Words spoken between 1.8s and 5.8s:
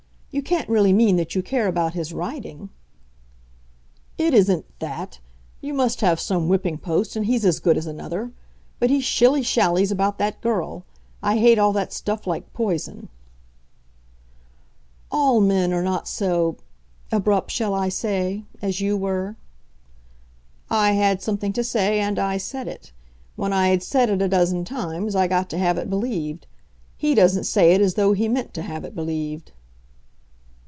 his riding?" "It isn't that. You